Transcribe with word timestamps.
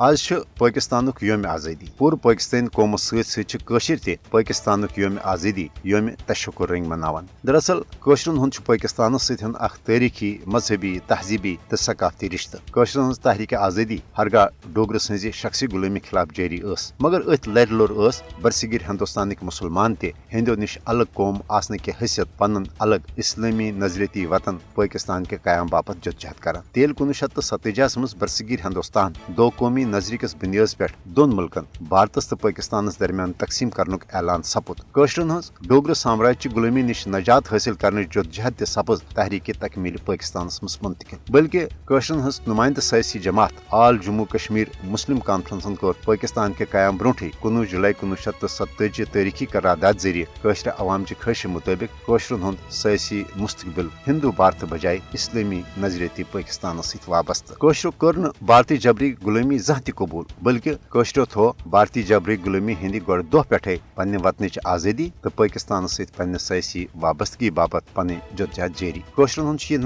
آج 0.00 0.32
پاکستان 0.58 1.10
یوم 1.22 1.44
آزادی 1.46 1.86
پور 1.98 2.12
پاکستان 2.12 2.68
قومس 2.68 3.14
ستر 3.24 3.96
تہ 3.96 4.10
پاکستان 4.30 4.84
یوم 4.96 5.16
آزادی 5.24 5.66
یوم 5.84 6.08
تشکر 6.26 6.70
رنگ 6.70 6.86
مناوان 6.86 7.26
دراصل 7.46 7.80
قشرن 8.00 8.38
ہند 8.38 8.60
پاکستان 8.66 9.18
ستن 9.18 9.52
اخ 9.58 9.78
تاریخی 9.86 10.30
مذہبی 10.46 10.98
تہذیبی 11.08 11.54
تو 11.68 11.76
ثقافتی 11.76 12.30
رشتہ 12.30 12.56
قشرن 12.72 13.10
ہز 13.10 13.18
تحریک 13.20 13.54
آزادی 13.54 13.98
ہرگاہ 14.18 14.46
ڈوگر 14.74 14.98
سز 14.98 15.26
شخصی 15.34 15.66
غلامی 15.72 16.00
خلاف 16.10 16.36
جاری 16.36 16.60
اس 16.62 16.92
مگر 17.00 17.28
ات 17.28 17.48
لر 17.48 17.72
لور 17.72 17.96
اس 17.98 18.22
برصغیر 18.42 18.88
ہندوستانک 18.88 19.42
مسلمان 19.42 19.94
تہ 19.94 20.06
ہندو 20.32 20.54
نش 20.54 20.78
الگ 20.84 21.10
قوم 21.14 21.40
آسن 21.58 21.76
کی 21.76 21.92
حیثیت 22.00 22.38
پن 22.38 22.62
الگ 22.78 23.10
اسلامی 23.16 23.70
نظریتی 23.80 24.26
وطن 24.26 24.56
پاکستان 24.74 25.24
کے 25.24 25.36
قیام 25.44 25.66
باپت 25.66 26.04
جدجہد 26.04 26.42
کران 26.42 26.72
تیل 26.72 26.92
کنوہ 26.92 27.12
شیت 27.12 27.34
تو 27.34 27.40
ستجاہس 27.40 27.98
مز 27.98 28.14
برصغیر 28.18 28.66
ہندوستان 28.66 29.12
دو 29.36 29.50
قومی 29.56 29.86
نظری 29.90 30.16
کس 30.16 30.38
پہ 30.38 30.86
دون 31.04 31.36
ملکن 31.36 31.84
بھارتس 31.88 32.28
تو 32.28 32.36
پاکستان 32.36 32.88
درمیان 33.00 33.32
تقسیم 33.32 33.70
کرنک 33.70 34.04
اعلان 34.12 34.42
سپد۔ 34.42 34.80
قشرن 34.92 35.30
ہز 35.30 35.50
ڈوگر 35.60 35.94
سامراج 35.94 36.36
چہ 36.38 36.48
غلامی 36.54 36.82
نش 36.82 37.06
نجات 37.06 37.52
حاصل 37.52 37.74
کرنے 37.74 38.04
جدجہد 38.04 38.58
تہ 38.58 38.64
سپز 38.64 39.02
تحریک 39.14 39.50
تکمیل 39.60 39.96
پاکستان 40.04 40.48
مز 40.62 40.76
منتقل۔ 40.82 41.16
بلکہ 41.28 41.66
قشرن 41.84 42.20
ہز 42.20 42.40
نمائندہ 42.46 42.80
سیاسی 42.80 43.18
جماعت 43.18 43.52
آل 43.70 43.98
جموں 43.98 44.24
کشمیر 44.24 44.66
مسلم 44.84 45.18
کانفرنسن 45.20 45.74
کور 45.74 45.94
پاکستان 46.04 46.52
کے 46.52 46.64
قیام 46.64 46.96
برونٹھی 46.96 47.30
کنوہ 47.42 47.64
جولائی 47.64 47.94
کنوہ 48.00 48.16
شیت 48.24 48.40
تو 48.40 48.48
ستتجی 48.48 49.04
تاریخی 49.04 49.46
قرارداد 49.46 50.00
ذریعہ 50.00 50.42
قشر 50.42 50.70
عوام 50.78 51.04
چہ 51.04 51.14
خواہش 51.22 51.46
مطابق 51.46 52.06
قشرن 52.06 52.42
ہند 52.42 52.72
سیاسی 52.72 53.22
مستقبل 53.36 53.88
ہندو 54.06 54.30
بھارت 54.30 54.64
بجائے 54.64 54.98
اسلامی 55.12 55.60
نظریتی 55.78 56.22
پاکستان 56.32 56.82
ست 56.82 57.08
وابستہ۔ 57.08 57.54
قشر 57.54 57.88
کر 57.98 58.18
بھارتی 58.42 58.76
جبری 58.76 59.14
غلامی 59.24 59.58
زہ 59.58 59.77
تہ 59.78 59.92
قبول، 59.96 60.24
بلکہ 60.42 60.74
قشرو 60.88 61.24
تھو 61.24 61.52
بھارتی 61.70 62.02
جبری 62.02 62.36
غلامی 62.44 62.74
ہندی 62.82 63.00
گۄڈٕ 63.08 63.24
دۄہ 63.32 63.42
پٮ۪ٹھے 63.48 63.76
پننہِ 63.94 64.20
وطنٕچ 64.24 64.58
آزٲدی 64.64 65.10
تہٕ 65.22 65.36
پٲکِستانس 65.36 65.92
سۭتۍ 65.92 66.16
پننہِ 66.16 66.40
سیٲسی 66.40 66.86
وابستگی 67.00 67.50
باپتھ 67.50 67.94
پنٕنۍ 67.94 68.36
جدجہد 68.36 68.76
جٲری 68.76 69.00
کٲشرن 69.16 69.44
ہُنٛد 69.44 69.60
چھُ 69.60 69.76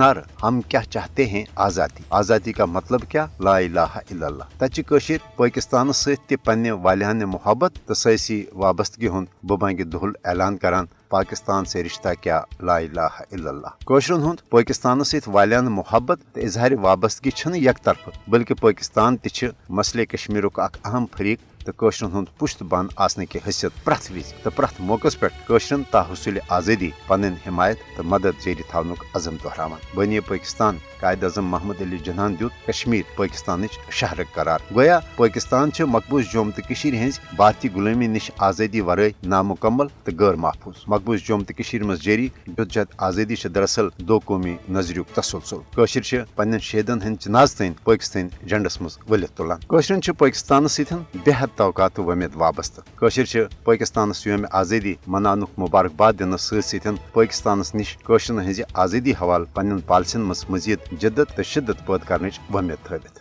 ہم 0.43 0.61
کیٛاہ 0.61 0.85
چاہتے 0.91 1.27
ہیں 1.27 1.45
آزادی؟ 1.55 2.03
آزادی 2.11 2.53
کا 2.53 2.65
مطلب 2.65 3.01
کیا؟ 3.09 3.27
لا 3.41 3.57
الہ 3.57 3.81
الا 3.81 4.27
اللہ۔ 4.27 4.45
تتہِ 4.57 4.71
چھِ 4.71 4.85
کٲشِر 4.87 5.17
پٲکِستانس 5.37 5.97
سۭتۍ 5.97 6.27
تہِ 6.27 6.37
محبت 7.25 7.73
تہٕ 7.87 7.95
سیٲسی 7.95 8.45
وابستگی 8.53 9.09
ہُنٛد 9.09 9.47
بُبنگہِ 9.47 9.85
دۄہل 9.85 10.11
اعلان 10.25 10.57
کران۔ 10.57 10.85
پاکستان 11.13 11.65
سے 11.65 11.85
رشتہ 11.85 12.09
کیا، 12.21 12.43
لا 12.61 12.77
الہ 12.77 13.15
الا 13.33 13.51
اللہ۔ 13.51 13.85
کوشرن 13.85 14.23
ہند 14.23 14.51
پاکستان 14.51 15.05
ست 15.05 15.29
والیان 15.29 15.65
محبت 15.65 16.19
تو 16.33 16.41
اظہار 16.41 16.71
وابستگی 16.81 17.31
چھ 17.31 17.49
یک 17.55 17.85
طرف۔ 17.85 18.09
بلکہ 18.29 18.55
پاکستان 18.55 19.17
تہ 19.17 19.45
مسئلے 19.69 20.07
کشمیر 20.07 20.45
اخ 20.45 20.79
اہم 20.85 21.07
فریق 21.17 21.52
تو 21.67 21.73
قشرن 21.79 22.11
ہند 22.13 22.27
پشت 22.39 22.63
بند 22.63 22.89
آسن 22.97 23.25
کی 23.25 23.39
حیثیت 23.47 23.85
پریت 23.85 24.11
وز 24.11 24.33
تو 24.43 24.51
پریت 24.51 24.81
موقع 24.81 25.09
پہ 25.21 25.27
قشرن 25.49 25.83
تاحصل 25.91 26.39
آزادی 26.49 26.91
پن 27.07 27.25
حمایت 27.47 27.79
تو 27.97 28.03
مدد 28.03 28.45
جاری 28.45 28.63
تھونک 28.71 29.05
عزم 29.15 29.37
دہراوان 29.45 29.81
بنی 29.95 30.21
پاکستان 30.21 30.79
قائد 31.01 31.25
اعظم 31.25 31.45
محمد 31.45 31.81
علی 31.83 31.99
جناحن 31.99 32.35
دیت 32.41 32.67
کشمیر 32.67 33.03
پاکستان 33.17 33.67
شہرک 33.91 34.35
قرار 34.35 34.61
گویا 34.75 34.99
پاکستان 35.17 35.71
مقبوض 35.81 36.25
جوم 36.33 36.51
تو 36.51 36.73
ہز 36.73 37.19
بھارتی 37.37 37.69
غلامی 37.75 38.07
نش 38.07 38.31
آزادی 38.39 38.81
ورائے 38.81 39.11
نامکمل 39.23 39.87
تو 40.05 40.13
غیر 40.19 40.35
محفوظ 40.45 40.85
مقبوض 40.87 41.21
جوم 41.27 41.43
تو 41.43 41.85
مز 41.87 42.03
جاری 42.03 42.29
جدجہد 42.47 42.95
آزادی 42.99 43.35
دراصل 43.55 43.89
دو 43.99 44.19
قومی 44.25 44.57
نظریک 44.69 45.15
تسلسل 45.15 45.63
قشر 45.75 46.25
پن 46.37 46.59
شہیدن 46.59 47.03
ہند 47.03 47.17
جناز 47.21 47.55
تین 47.55 47.73
پاکستان 47.85 48.29
جنڈس 48.47 48.81
مز 48.83 48.99
ولت 49.09 49.37
تلان 49.37 49.67
قشرن 49.69 50.01
پاکستان 50.19 50.69
ستن 50.69 51.03
بےحد 51.53 51.59
توقعات 51.59 51.99
وۄمید 51.99 52.37
وابستہٕ 52.37 52.99
کٲشِر 52.99 53.25
چھِ 53.25 53.45
پٲکِستانَس 53.65 54.27
یومہِ 54.27 54.47
آزٲدی 54.53 54.95
مناونُک 55.07 55.51
آزادی 55.59 55.89
باد 55.97 56.13
دِنَس 56.19 56.41
سۭتۍ 56.41 56.61
سۭتۍ 56.61 56.97
پاکستانس 57.13 57.75
نش 57.75 57.97
قشرن 58.07 58.39
ہز 58.49 58.61
آزادی 58.75 59.13
حوالہ 59.21 59.45
پن 59.55 59.81
پالسِیَن 59.87 60.23
منٛز 60.23 60.45
مزید 60.51 60.79
جدت 61.01 61.37
تو 61.37 61.43
شدت 61.43 61.87
پٲدٕ 61.87 62.07
کرنٕچ 62.09 62.39
وۄمید 62.55 62.87
تھوت 62.87 63.19